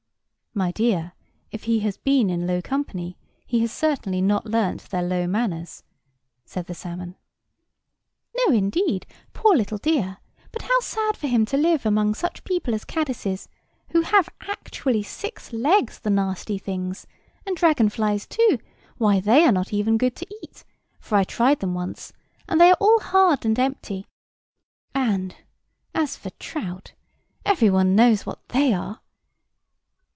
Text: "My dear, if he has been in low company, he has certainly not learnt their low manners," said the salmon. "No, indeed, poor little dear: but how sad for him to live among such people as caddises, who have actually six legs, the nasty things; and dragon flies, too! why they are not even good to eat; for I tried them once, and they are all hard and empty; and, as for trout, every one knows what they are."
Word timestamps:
"My 0.53 0.73
dear, 0.73 1.13
if 1.51 1.63
he 1.63 1.79
has 1.79 1.95
been 1.95 2.29
in 2.29 2.45
low 2.45 2.61
company, 2.61 3.17
he 3.47 3.61
has 3.61 3.71
certainly 3.71 4.19
not 4.19 4.45
learnt 4.47 4.81
their 4.89 5.01
low 5.01 5.25
manners," 5.25 5.81
said 6.43 6.65
the 6.65 6.73
salmon. 6.75 7.15
"No, 8.35 8.53
indeed, 8.53 9.05
poor 9.31 9.55
little 9.55 9.77
dear: 9.77 10.17
but 10.51 10.63
how 10.63 10.79
sad 10.81 11.15
for 11.15 11.27
him 11.27 11.45
to 11.45 11.55
live 11.55 11.85
among 11.85 12.15
such 12.15 12.43
people 12.43 12.73
as 12.75 12.83
caddises, 12.83 13.47
who 13.91 14.01
have 14.01 14.27
actually 14.41 15.03
six 15.03 15.53
legs, 15.53 15.99
the 15.99 16.09
nasty 16.09 16.57
things; 16.57 17.07
and 17.45 17.55
dragon 17.55 17.87
flies, 17.87 18.27
too! 18.27 18.59
why 18.97 19.21
they 19.21 19.45
are 19.45 19.53
not 19.53 19.71
even 19.71 19.97
good 19.97 20.17
to 20.17 20.27
eat; 20.43 20.65
for 20.99 21.15
I 21.17 21.23
tried 21.23 21.61
them 21.61 21.73
once, 21.75 22.11
and 22.49 22.59
they 22.59 22.69
are 22.71 22.77
all 22.81 22.99
hard 22.99 23.45
and 23.45 23.57
empty; 23.57 24.05
and, 24.93 25.33
as 25.95 26.17
for 26.17 26.29
trout, 26.31 26.91
every 27.45 27.69
one 27.69 27.95
knows 27.95 28.25
what 28.25 28.49
they 28.49 28.73
are." 28.73 28.99